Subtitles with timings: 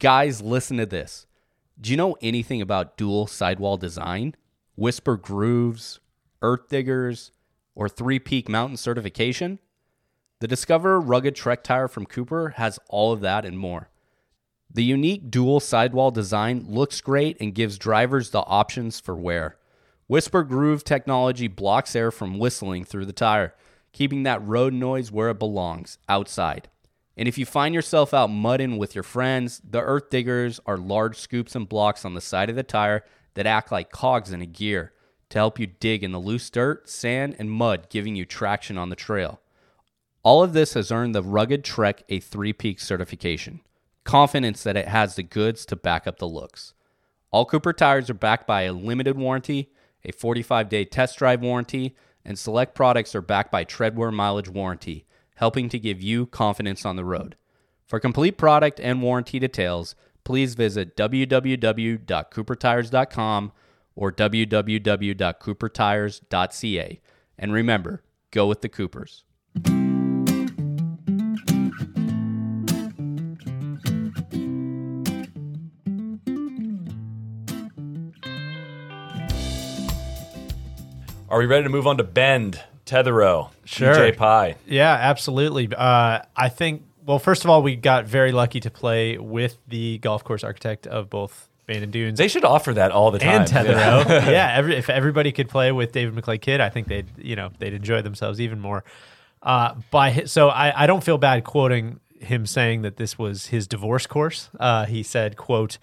[0.00, 1.26] Guys, listen to this.
[1.80, 4.36] Do you know anything about dual sidewall design,
[4.76, 5.98] whisper grooves,
[6.40, 7.32] earth diggers,
[7.74, 9.58] or three peak mountain certification?
[10.38, 13.90] The Discover rugged trek tire from Cooper has all of that and more.
[14.72, 19.56] The unique dual sidewall design looks great and gives drivers the options for wear.
[20.06, 23.52] Whisper Groove technology blocks air from whistling through the tire,
[23.92, 26.68] keeping that road noise where it belongs, outside.
[27.18, 31.18] And if you find yourself out mudding with your friends, the earth diggers are large
[31.18, 34.46] scoops and blocks on the side of the tire that act like cogs in a
[34.46, 34.92] gear
[35.30, 38.88] to help you dig in the loose dirt, sand, and mud, giving you traction on
[38.88, 39.40] the trail.
[40.22, 43.62] All of this has earned the Rugged Trek a three peak certification,
[44.04, 46.72] confidence that it has the goods to back up the looks.
[47.32, 49.72] All Cooper tires are backed by a limited warranty,
[50.04, 55.04] a 45 day test drive warranty, and select products are backed by Treadwear mileage warranty
[55.38, 57.36] helping to give you confidence on the road.
[57.86, 59.94] For complete product and warranty details,
[60.24, 63.52] please visit www.coopertires.com
[63.94, 67.00] or www.coopertires.ca.
[67.38, 69.22] And remember, go with the Coopers.
[81.30, 83.94] Are we ready to move on to Bend, Tetherow, Sure.
[83.94, 84.56] DJ Pie?
[84.66, 85.68] Yeah, absolutely.
[85.74, 86.84] Uh, I think.
[87.04, 90.86] Well, first of all, we got very lucky to play with the golf course architect
[90.86, 93.42] of both Bandon Dunes They should offer that all the time.
[93.42, 94.04] and Tetherow.
[94.30, 97.50] yeah, every, if everybody could play with David McLay Kidd, I think they'd you know
[97.58, 98.84] they'd enjoy themselves even more.
[99.42, 103.66] Uh, by so I, I don't feel bad quoting him saying that this was his
[103.66, 104.50] divorce course.
[104.58, 105.78] Uh, he said, "quote."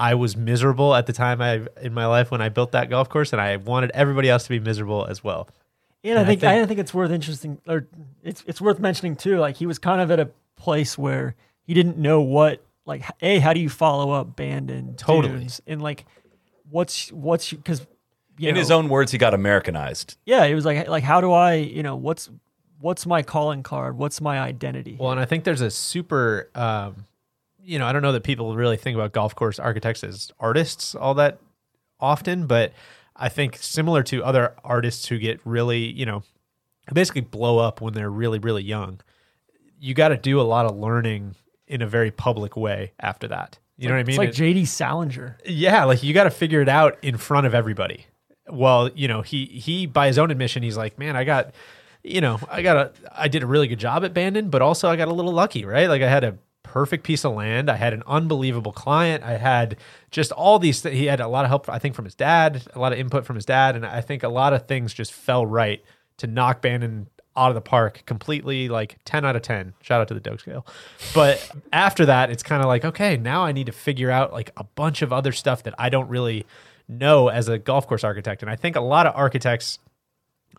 [0.00, 3.08] I was miserable at the time I in my life when I built that golf
[3.08, 5.48] course, and I wanted everybody else to be miserable as well.
[6.04, 7.86] And I And I think, think- I think it's worth interesting or
[8.22, 9.38] it's it's worth mentioning too.
[9.38, 13.38] Like he was kind of at a place where he didn't know what like a
[13.40, 15.34] how do you follow up Bandon Totally.
[15.40, 16.06] dunes and like
[16.70, 17.86] what's what's because
[18.38, 20.16] In his own words, he got Americanized.
[20.24, 22.30] yeah it was like like how do I you know what's
[22.80, 27.06] what's my calling card what's my identity Well, and I think there's a super, um,
[27.60, 30.94] you know, I don't know that people really think about golf course architects as artists
[30.94, 31.38] all that
[32.00, 32.72] often, but
[33.18, 36.22] I think similar to other artists who get really, you know,
[36.92, 39.00] basically blow up when they're really, really young,
[39.78, 41.34] you got to do a lot of learning
[41.66, 43.58] in a very public way after that.
[43.76, 44.20] You know what I mean?
[44.20, 47.54] it's like JD Salinger yeah, like you got to figure it out in front of
[47.54, 48.06] everybody.
[48.48, 51.54] Well, you know, he he by his own admission, he's like, man, I got,
[52.02, 54.88] you know, I got a, I did a really good job at Bandon, but also
[54.88, 55.88] I got a little lucky, right?
[55.88, 59.76] Like I had a perfect piece of land, I had an unbelievable client, I had
[60.10, 60.82] just all these.
[60.82, 62.98] Th- he had a lot of help, I think, from his dad, a lot of
[62.98, 65.82] input from his dad, and I think a lot of things just fell right
[66.18, 70.08] to knock Bandon out of the park completely like 10 out of 10 shout out
[70.08, 70.66] to the Doak scale.
[71.14, 74.50] But after that it's kind of like okay now i need to figure out like
[74.56, 76.44] a bunch of other stuff that i don't really
[76.88, 78.42] know as a golf course architect.
[78.42, 79.78] And i think a lot of architects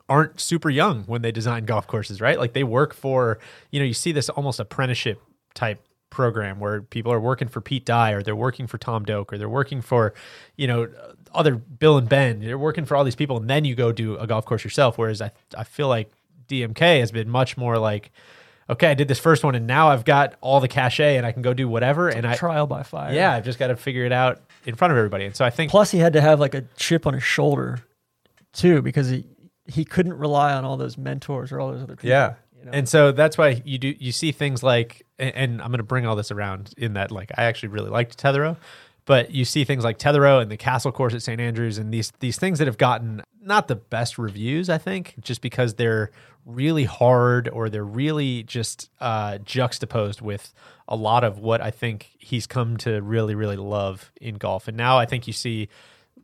[0.08, 2.40] aren't super young when they design golf courses right?
[2.40, 3.40] Like they work for
[3.72, 5.22] you know you see this almost apprenticeship
[5.54, 9.32] type program where people are working for Pete Dye or they're working for Tom Doak
[9.32, 10.14] or they're working for,
[10.56, 10.90] you know,
[11.34, 12.40] other Bill and Ben.
[12.40, 14.98] They're working for all these people, and then you go do a golf course yourself.
[14.98, 16.12] Whereas I I feel like
[16.48, 18.12] DMK has been much more like,
[18.70, 21.32] okay, I did this first one, and now I've got all the cachet, and I
[21.32, 22.10] can go do whatever.
[22.10, 24.92] and I trial by fire yeah, I've just got to figure it out in front
[24.92, 25.26] of everybody.
[25.26, 27.80] And so I think plus he had to have like a chip on his shoulder
[28.54, 29.26] too because he
[29.68, 32.34] he couldn't rely on all those mentors or all those other people Yeah.
[32.66, 32.72] Know?
[32.74, 35.84] And so that's why you do you see things like and, and I'm going to
[35.84, 38.58] bring all this around in that like I actually really liked Tetherow,
[39.06, 42.12] but you see things like Tetherow and the Castle Course at St Andrews and these
[42.20, 46.12] these things that have gotten not the best reviews I think just because they're
[46.46, 50.54] really hard or they're really just uh, juxtaposed with
[50.88, 54.76] a lot of what I think he's come to really really love in golf and
[54.76, 55.70] now I think you see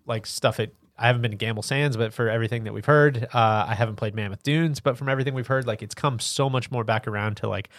[0.05, 3.27] like stuff at I haven't been to Gamble Sands, but for everything that we've heard,
[3.33, 6.49] uh, I haven't played Mammoth Dunes, but from everything we've heard, like it's come so
[6.49, 7.69] much more back around to like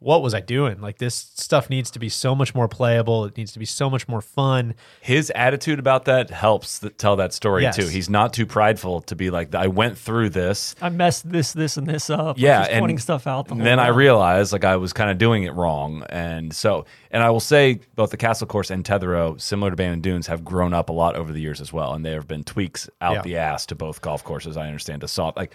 [0.00, 0.80] what was I doing?
[0.82, 3.24] Like this stuff needs to be so much more playable.
[3.24, 4.74] It needs to be so much more fun.
[5.00, 7.76] His attitude about that helps th- tell that story Yes.
[7.76, 7.86] too.
[7.86, 10.74] He's not too prideful to be like, I went through this.
[10.82, 12.38] I messed this, this, and this up.
[12.38, 13.48] Yeah, just and pointing stuff out.
[13.48, 16.84] The whole then I realized like I was kind of doing it wrong, and so
[17.10, 20.44] and I will say both the Castle Course and Tetherow, similar to Bandon Dunes, have
[20.44, 23.14] grown up a lot over the years as well, and there have been tweaks out
[23.14, 23.22] Yeah.
[23.22, 24.56] the ass to both golf courses.
[24.58, 25.54] I understand to soft like.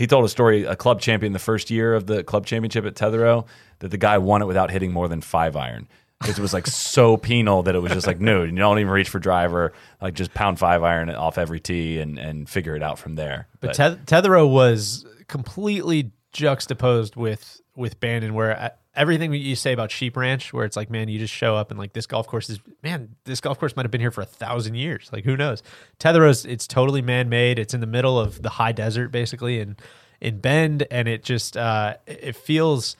[0.00, 2.94] He told a story, a club champion the first year of the club championship at
[2.94, 3.46] Tetherow,
[3.80, 5.88] that the guy won it without hitting more than five iron.
[6.18, 8.90] Because it was like so penal that it was just like, no, you don't even
[8.90, 12.82] reach for driver, like just pound five iron off every tee and, and figure it
[12.82, 13.46] out from there.
[13.60, 19.90] But Teth- Tetherow was completely juxtaposed with with Bandon, where uh, everything you say about
[19.90, 22.50] Sheep Ranch, where it's like, man, you just show up and like this golf course
[22.50, 25.08] is, man, this golf course might have been here for a thousand years.
[25.12, 25.62] Like who knows?
[25.98, 27.58] Tetherow's it's totally man made.
[27.58, 29.76] It's in the middle of the high desert, basically, in
[30.20, 32.96] in Bend, and it just uh, it feels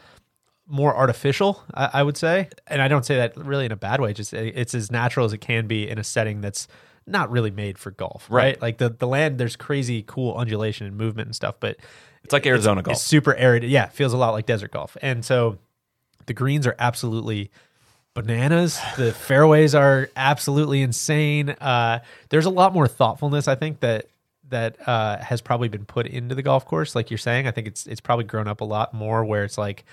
[0.66, 2.48] more artificial, I, I would say.
[2.69, 4.12] And I don't say that really in a bad way.
[4.12, 6.69] Just it's as natural as it can be in a setting that's
[7.06, 8.44] not really made for golf, right?
[8.44, 8.62] Right.
[8.62, 11.76] Like the the land, there's crazy cool undulation and movement and stuff, but
[12.22, 12.96] it's like Arizona golf.
[12.96, 13.64] it's super arid.
[13.64, 14.96] Yeah, it feels a lot like desert golf.
[15.02, 15.58] And so
[16.26, 17.50] the greens are absolutely
[18.14, 18.81] bananas.
[18.96, 21.50] The fairways are absolutely insane.
[21.50, 24.06] Uh, there's a lot more thoughtfulness, I think, that
[24.49, 26.96] that uh, has probably been put into the golf course.
[26.96, 29.25] Like you're saying, I think it's it's probably grown up a lot more.
[29.25, 29.84] Where it's like,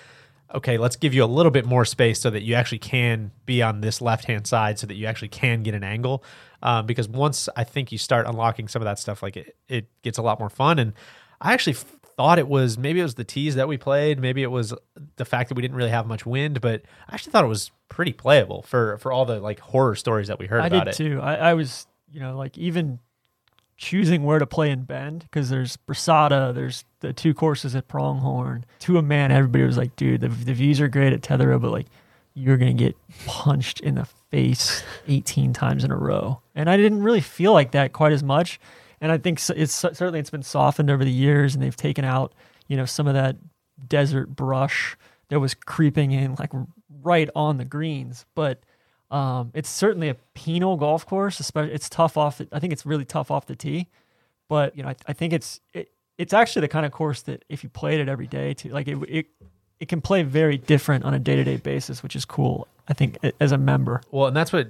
[0.54, 3.62] okay, let's give you a little bit more space so that you actually can be
[3.62, 6.24] on this left hand side, so that you actually can get an angle.
[6.64, 9.86] Um, because once I think you start unlocking some of that stuff, like it, it
[10.02, 10.80] gets a lot more fun.
[10.80, 10.94] And
[11.40, 11.78] I actually
[12.18, 14.74] thought it was maybe it was the tees that we played, maybe it was
[15.16, 17.72] the fact that we didn't really have much wind, but I actually thought it was
[17.90, 20.88] pretty playable for for all the like horror stories that we heard I about did
[20.90, 20.98] it.
[20.98, 21.22] too.
[21.22, 23.00] I, I was, you know, like even
[23.78, 28.66] choosing where to play in Bend because there's Brasada, there's the two courses at Pronghorn.
[28.80, 31.72] To a man, everybody was like, dude, the, the views are great at Tetherow, but
[31.72, 31.86] like
[32.34, 36.42] you're going to get punched in the face 18 times in a row.
[36.56, 38.60] And I didn't really feel like that quite as much.
[39.00, 42.34] And I think it's certainly it's been softened over the years and they've taken out,
[42.68, 43.38] you know, some of that
[43.88, 44.98] desert brush
[45.30, 46.52] that was creeping in like
[47.04, 48.26] right on the greens.
[48.34, 48.62] But
[49.12, 51.40] um, it's certainly a penal golf course.
[51.40, 52.42] Especially, it's tough off.
[52.52, 53.88] I think it's really tough off the tee.
[54.50, 57.46] But you know, I, I think it's it, it's actually the kind of course that
[57.50, 59.28] if you played it every day, to like it it
[59.80, 62.68] it can play very different on a day to day basis, which is cool.
[62.88, 64.02] I think as a member.
[64.12, 64.70] Well, and that's what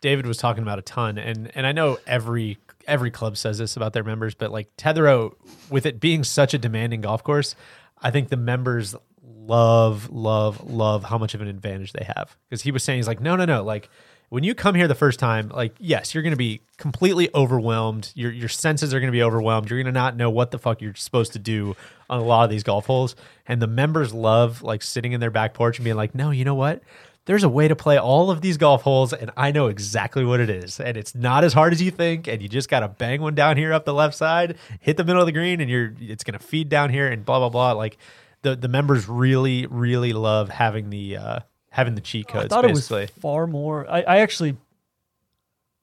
[0.00, 3.76] David was talking about a ton, and and I know every every club says this
[3.76, 5.34] about their members, but like Tetherow,
[5.70, 7.54] with it being such a demanding golf course,
[8.00, 12.36] I think the members love love love how much of an advantage they have.
[12.48, 13.90] Because he was saying he's like no no no like
[14.30, 18.10] when you come here the first time like yes you're going to be completely overwhelmed.
[18.14, 19.70] Your your senses are going to be overwhelmed.
[19.70, 21.76] You're going to not know what the fuck you're supposed to do
[22.08, 23.16] on a lot of these golf holes.
[23.46, 26.44] And the members love like sitting in their back porch and being like no you
[26.44, 26.82] know what
[27.26, 30.40] there's a way to play all of these golf holes and I know exactly what
[30.40, 30.78] it is.
[30.78, 33.34] And it's not as hard as you think and you just got to bang one
[33.34, 36.24] down here up the left side, hit the middle of the green and you're it's
[36.24, 37.96] going to feed down here and blah blah blah like
[38.42, 41.40] the the members really really love having the uh
[41.70, 43.02] having the cheat codes I thought basically.
[43.04, 43.90] it was far more.
[43.90, 44.56] I, I actually,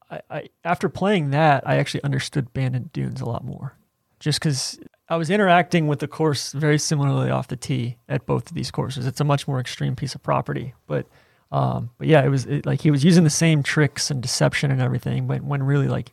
[0.09, 3.75] I, I after playing that, I actually understood Bandon Dunes a lot more,
[4.19, 4.79] just because
[5.09, 8.71] I was interacting with the course very similarly off the tee at both of these
[8.71, 9.05] courses.
[9.05, 11.07] It's a much more extreme piece of property, but.
[11.51, 14.71] Um, but yeah, it was it, like he was using the same tricks and deception
[14.71, 16.11] and everything, but when really like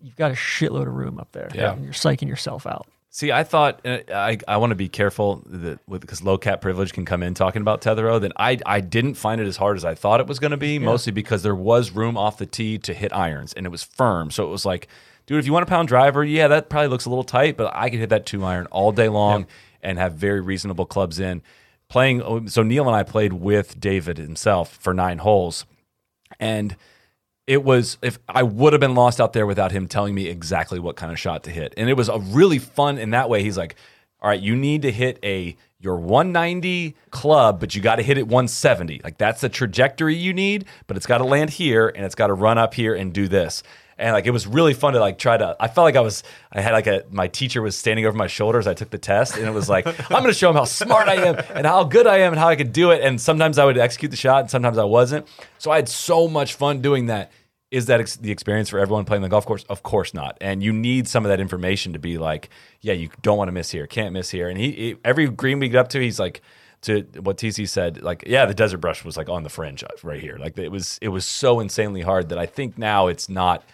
[0.00, 1.72] you've got a shitload of room up there, Yeah.
[1.72, 2.86] and you're psyching yourself out.
[3.10, 6.60] See, I thought uh, I I want to be careful that with because low cap
[6.60, 8.20] privilege can come in talking about Tetherow.
[8.20, 10.56] Then I I didn't find it as hard as I thought it was going to
[10.58, 13.82] be, mostly because there was room off the tee to hit irons and it was
[13.82, 14.30] firm.
[14.30, 14.88] So it was like,
[15.26, 17.74] dude, if you want a pound driver, yeah, that probably looks a little tight, but
[17.74, 19.46] I could hit that two iron all day long
[19.82, 21.42] and have very reasonable clubs in.
[21.88, 25.64] Playing oh, so Neil and I played with David himself for nine holes,
[26.38, 26.76] and
[27.46, 30.78] it was if I would have been lost out there without him telling me exactly
[30.78, 31.72] what kind of shot to hit.
[31.78, 33.42] And it was a really fun in that way.
[33.42, 33.74] He's like,
[34.20, 38.18] "All right, you need to hit a your 190 club, but you got to hit
[38.18, 39.00] it 170.
[39.02, 42.26] Like that's the trajectory you need, but it's got to land here and it's got
[42.26, 43.62] to run up here and do this."
[43.98, 45.56] And like it was really fun to like try to.
[45.58, 46.22] I felt like I was.
[46.52, 48.68] I had like a my teacher was standing over my shoulders.
[48.68, 51.08] I took the test, and it was like I'm going to show him how smart
[51.08, 53.02] I am and how good I am and how I could do it.
[53.02, 55.26] And sometimes I would execute the shot, and sometimes I wasn't.
[55.58, 57.32] So I had so much fun doing that.
[57.70, 59.64] Is that ex- the experience for everyone playing the golf course?
[59.64, 60.38] Of course not.
[60.40, 62.48] And you need some of that information to be like,
[62.80, 64.48] yeah, you don't want to miss here, can't miss here.
[64.48, 66.40] And he, he every green we get up to, he's like,
[66.82, 69.88] to what TC said, like, yeah, the desert brush was like on the fringe uh,
[70.02, 70.38] right here.
[70.38, 73.64] Like it was, it was so insanely hard that I think now it's not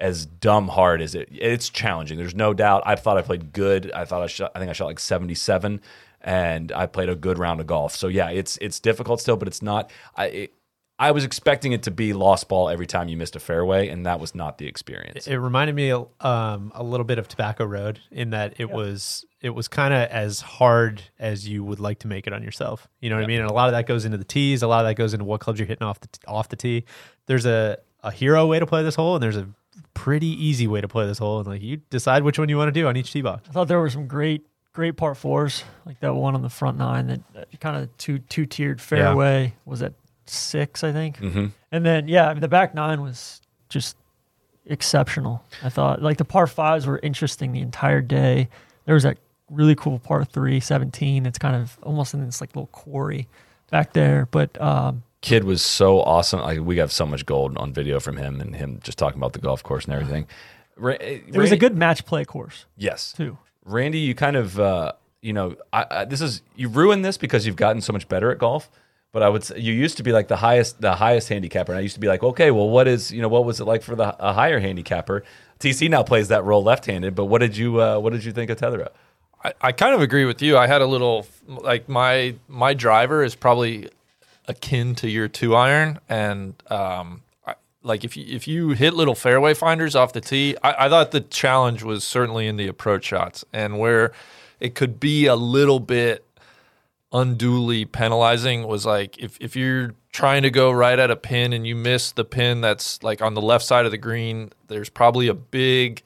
[0.00, 1.28] as dumb hard as it.
[1.32, 2.18] It's challenging.
[2.18, 2.82] There's no doubt.
[2.86, 3.92] I thought I played good.
[3.92, 4.52] I thought I shot.
[4.54, 5.80] I think I shot like 77
[6.20, 7.94] and I played a good round of golf.
[7.94, 9.90] So yeah, it's it's difficult still, but it's not.
[10.16, 10.54] I it,
[10.96, 14.06] I was expecting it to be lost ball every time you missed a fairway, and
[14.06, 15.26] that was not the experience.
[15.26, 19.50] It reminded me um, a little bit of Tobacco Road in that it was it
[19.50, 22.88] was kind of as hard as you would like to make it on yourself.
[23.00, 23.40] You know what I mean?
[23.40, 24.62] And a lot of that goes into the tees.
[24.62, 26.84] A lot of that goes into what clubs you're hitting off the off the tee.
[27.26, 29.48] There's a a hero way to play this hole, and there's a
[29.94, 31.38] pretty easy way to play this hole.
[31.38, 33.48] And like you decide which one you want to do on each tee box.
[33.48, 36.78] I thought there were some great, great par fours, like that one on the front
[36.78, 39.92] nine, that, that kind of two two tiered fairway was at
[40.26, 41.18] six, I think.
[41.18, 41.46] Mm-hmm.
[41.72, 43.96] And then yeah, I mean, the back nine was just
[44.66, 45.44] exceptional.
[45.62, 48.48] I thought like the par fives were interesting the entire day.
[48.86, 49.18] There was that
[49.50, 51.26] really cool par three, 17.
[51.26, 53.28] It's kind of almost in this like little quarry
[53.70, 56.40] back there, but um, Kidd was so awesome.
[56.40, 59.32] Like we got so much gold on video from him and him just talking about
[59.32, 60.26] the golf course and everything.
[60.76, 63.14] Ra- it was a good match play course yes.
[63.14, 63.38] too.
[63.64, 67.46] Randy, you kind of, uh, you know, I, I, this is you ruined this because
[67.46, 68.70] you've gotten so much better at golf.
[69.12, 71.78] But I would say you used to be like the highest, the highest handicapper, and
[71.78, 73.82] I used to be like, okay, well, what is, you know, what was it like
[73.82, 75.24] for the a higher handicapper?
[75.58, 78.50] TC now plays that role left-handed, but what did you, uh, what did you think
[78.50, 78.90] of Tetherow?
[79.42, 80.58] I, I kind of agree with you.
[80.58, 83.88] I had a little like my my driver is probably
[84.46, 87.22] akin to your two iron, and um,
[87.84, 91.12] like if you if you hit little fairway finders off the tee, I, I thought
[91.12, 94.12] the challenge was certainly in the approach shots and where
[94.58, 96.26] it could be a little bit
[97.12, 101.66] unduly penalizing was like if if you're trying to go right at a pin and
[101.66, 105.28] you miss the pin that's like on the left side of the green, there's probably
[105.28, 106.02] a big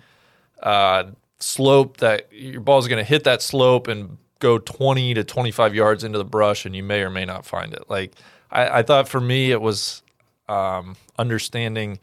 [0.63, 1.05] uh,
[1.39, 6.05] slope that your ball's going to hit that slope and go 20 to 25 yards
[6.05, 7.89] into the brush and you may or may not find it.
[7.89, 8.13] Like
[8.51, 10.03] i, I thought for me it was
[10.49, 11.99] um, understanding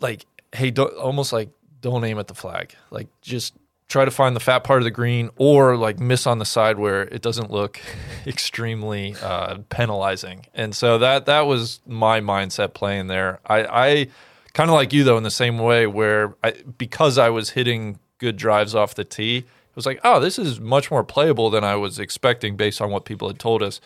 [0.00, 1.50] like hey almost like
[1.80, 2.74] don't aim at the flag.
[2.90, 3.54] Like just
[3.88, 6.78] try to find the fat part of the green or like miss on the side
[6.78, 7.78] where it doesn't look
[8.26, 10.46] extremely uh, penalizing.
[10.54, 13.40] And so that that was my mindset playing there.
[13.46, 14.08] I i
[14.54, 17.98] kind of like you though in the same way where I, because I was hitting
[18.18, 21.64] good drives off the tee, it was like, oh, this is much more playable than
[21.64, 23.80] I was expecting based on what people had told us.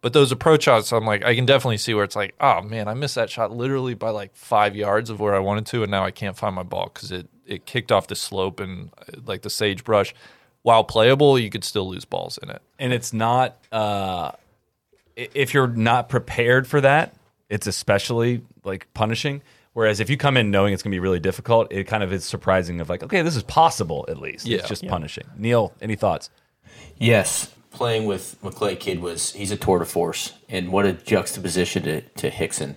[0.00, 2.86] But those approach shots, I'm like, I can definitely see where it's like, oh man,
[2.88, 5.90] I missed that shot literally by like five yards of where I wanted to, and
[5.90, 9.20] now I can't find my ball because it it kicked off the slope and uh,
[9.26, 10.14] like the sagebrush.
[10.62, 12.60] While playable, you could still lose balls in it.
[12.78, 14.32] and it's not uh,
[15.16, 17.14] if you're not prepared for that
[17.48, 19.42] it's especially like punishing
[19.78, 22.12] whereas if you come in knowing it's going to be really difficult it kind of
[22.12, 24.58] is surprising of like okay this is possible at least Yeah.
[24.58, 26.30] it's just punishing neil any thoughts
[27.00, 31.82] Yes, playing with McLay Kidd was he's a tour de force, and what a juxtaposition
[31.84, 32.74] to, to Hixson.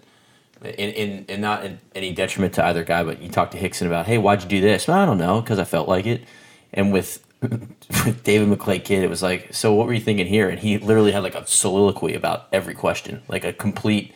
[0.63, 3.87] In, in and not in any detriment to either guy, but you talk to Hixson
[3.87, 4.87] about, hey, why'd you do this?
[4.87, 6.21] Well, I don't know, because I felt like it.
[6.71, 10.47] And with with David McLay Kidd, it was like, so what were you thinking here?
[10.49, 14.13] And he literally had like a soliloquy about every question, like a complete,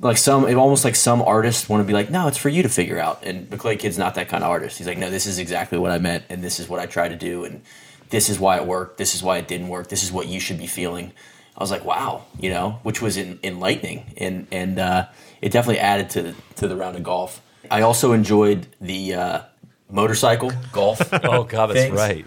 [0.00, 2.62] like some, it almost like some artists want to be like, no, it's for you
[2.62, 3.22] to figure out.
[3.24, 4.78] And McLay Kidd's not that kind of artist.
[4.78, 7.08] He's like, no, this is exactly what I meant, and this is what I tried
[7.08, 7.60] to do, and
[8.08, 8.96] this is why it worked.
[8.98, 9.88] This is why it didn't work.
[9.88, 11.12] This is what you should be feeling.
[11.56, 15.06] I was like, wow, you know, which was en- enlightening, and and uh,
[15.42, 17.42] it definitely added to the, to the round of golf.
[17.70, 19.40] I also enjoyed the uh,
[19.90, 21.00] motorcycle golf.
[21.24, 21.96] oh god that's Things.
[21.96, 22.24] right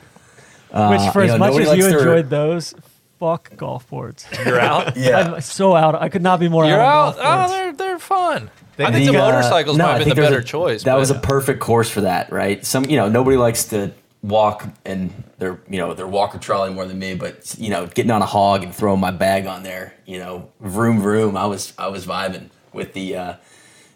[0.70, 2.76] Which, for you as know, much as you their- enjoyed those,
[3.24, 4.26] fuck golf boards.
[4.46, 5.96] you're out I'm so out.
[5.96, 7.18] I could not be more You're out.
[7.18, 7.18] out.
[7.18, 8.50] of golf Oh, they're they're fun.
[8.78, 10.42] I think the, The, uh, motorcycles no, might I have been think the there's better
[10.42, 10.84] a- choice.
[10.84, 12.66] That but- was a perfect course for that, right?
[12.66, 13.92] Some, you know, nobody likes to
[14.24, 18.12] walk and their, you know, their walker trolley more than me, but you know, getting
[18.12, 21.38] on a hog and throwing my bag on there, you know, vroom vroom.
[21.38, 23.34] I was, I was vibing with the, uh,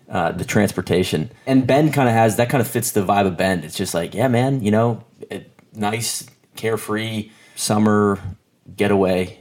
[0.10, 1.32] uh, the transportation.
[1.46, 3.66] And Bend kind of has that kind of fits the vibe of Bend.
[3.66, 8.20] It's just like, yeah, man, you know, it, nice, carefree summer
[8.76, 9.38] getaway,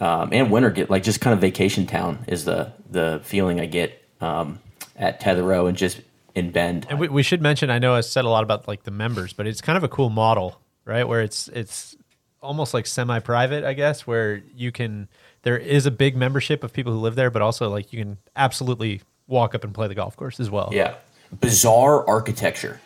[0.00, 3.66] um, and winter get like just kind of vacation town is the the feeling I
[3.66, 4.58] get um,
[4.96, 6.00] at Tetherow and just
[6.34, 6.86] in Bend.
[6.88, 7.70] And we, we should mention.
[7.70, 9.88] I know I said a lot about like the members, but it's kind of a
[9.88, 11.08] cool model, right?
[11.08, 11.96] Where it's it's
[12.42, 15.08] almost like semi-private, I guess, where you can.
[15.42, 18.18] There is a big membership of people who live there, but also like you can
[18.34, 20.70] absolutely walk up and play the golf course as well.
[20.72, 20.94] Yeah,
[21.40, 22.80] bizarre architecture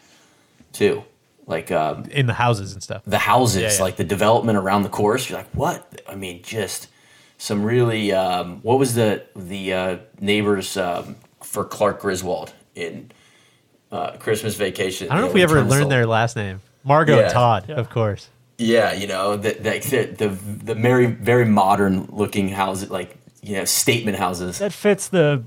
[0.72, 1.04] too,
[1.50, 3.02] like um, in the houses and stuff.
[3.06, 3.82] the houses, Yeah, yeah.
[3.82, 5.28] like the development around the course.
[5.28, 6.00] You're like, what?
[6.08, 6.88] I mean, just
[7.38, 8.12] some really.
[8.12, 13.10] Um, what was the the uh, neighbors um, for Clark Griswold in
[13.92, 15.08] uh, Christmas Vacation?
[15.10, 15.78] I don't know if we ever Turnstile?
[15.80, 16.60] learned their last name.
[16.84, 17.24] Margot Yeah.
[17.24, 18.28] and Todd, of course.
[18.58, 23.64] Yeah, you know the the the, the very very modern looking houses, like you know
[23.64, 24.58] statement houses.
[24.58, 25.42] that fits the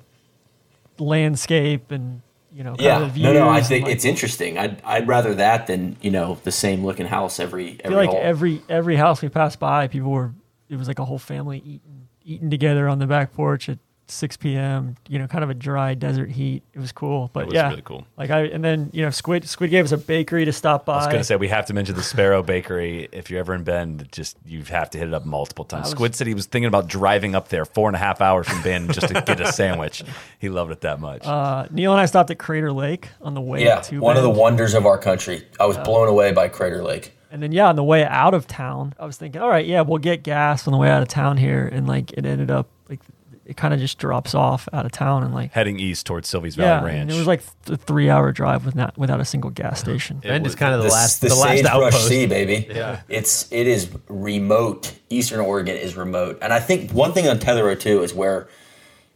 [1.00, 2.22] landscape and
[2.54, 3.50] you know, Yeah, no, no.
[3.50, 4.58] I think like, it's interesting.
[4.58, 7.98] I'd I'd rather that than you know the same looking house every I every feel
[7.98, 8.20] like hole.
[8.22, 10.34] every every house we passed by, people were.
[10.70, 13.80] It was like a whole family eating eating together on the back porch at
[14.14, 14.96] 6 p.m.
[15.08, 16.64] You know, kind of a dry desert heat.
[16.74, 18.06] It was cool, but It was yeah, really cool.
[18.18, 20.94] Like I and then you know, Squid Squid gave us a bakery to stop by.
[20.94, 23.10] I was gonna say we have to mention the Sparrow Bakery.
[23.12, 25.86] If you're ever in Bend, just you have to hit it up multiple times.
[25.86, 28.48] was- Squid said he was thinking about driving up there four and a half hours
[28.48, 30.04] from Bend just to get a sandwich.
[30.40, 31.26] He loved it that much.
[31.26, 34.24] uh, Neil and I stopped at Crater Lake on the way yeah, to one of
[34.24, 35.48] the wonders of our country.
[35.58, 37.14] I was blown away by Crater Lake.
[37.32, 39.82] And then yeah, on the way out of town, I was thinking, all right, yeah,
[39.82, 42.68] we'll get gas on the way out of town here, and like it ended up
[42.90, 43.00] like
[43.46, 46.56] it kind of just drops off out of town and like Heading east towards Silvies
[46.56, 47.02] Valley yeah, Ranch.
[47.02, 50.18] and it was like a three hour drive with not without a single gas station.
[50.20, 52.08] Bend is kind of the, The, last the, the, last Sagebrush outpost.
[52.08, 52.68] Sea, baby.
[52.74, 53.02] Yeah.
[53.10, 54.94] it's it is remote.
[55.10, 58.48] Eastern Oregon is remote, and I think one thing on Tetherow too is where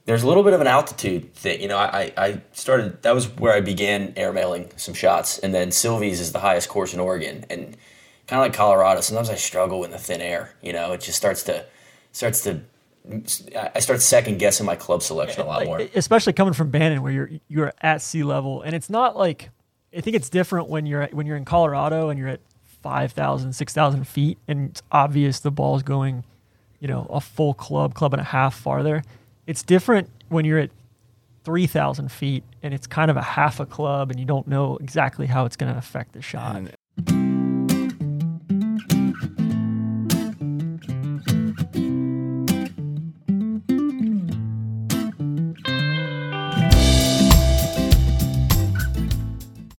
[0.05, 1.61] there's a little bit of an altitude thing.
[1.61, 5.69] You know, I, I started that was where I began airmailing some shots, and then
[5.69, 7.75] Silvies is the highest course in Oregon, and
[8.27, 9.01] kind of like Colorado.
[9.01, 10.53] Sometimes I struggle in the thin air.
[10.61, 11.65] You know, it just starts to
[12.11, 12.61] starts to
[13.55, 15.81] I start second guessing my club selection a lot Like, more.
[15.95, 19.49] especially coming from Bandon, where you're you're at sea level, and it's not like
[19.95, 22.41] I think it's different when you're at, when you're in Colorado and you're at
[22.83, 26.23] 5,000, 6,000 feet, and it's obvious the ball's going,
[26.79, 29.03] you know, a full club, club and a half farther.
[29.47, 30.69] It's different when you're at
[31.43, 35.25] 3,000 feet and it's kind of a half a club, and you don't know exactly
[35.27, 36.55] how it's going to affect the shot.
[36.57, 37.36] And